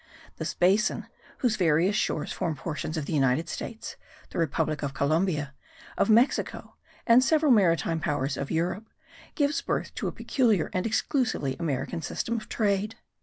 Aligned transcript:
This 0.37 0.55
basin, 0.55 1.05
whose 1.45 1.57
various 1.57 1.95
shores 1.95 2.33
form 2.33 2.55
portions 2.55 2.97
of 2.97 3.05
the 3.05 3.13
United 3.13 3.47
States, 3.47 3.97
of 4.23 4.29
the 4.31 4.39
republic 4.39 4.81
of 4.81 4.95
Columbia, 4.95 5.53
of 5.95 6.09
Mexico 6.09 6.73
and 7.05 7.23
several 7.23 7.51
maritime 7.51 7.99
powers 7.99 8.35
of 8.35 8.49
Europe, 8.49 8.89
gives 9.35 9.61
birth 9.61 9.93
to 9.93 10.07
a 10.07 10.11
peculiar 10.11 10.71
and 10.73 10.87
exclusively 10.87 11.55
American 11.59 12.01
system 12.01 12.35
of 12.35 12.49
trade. 12.49 12.95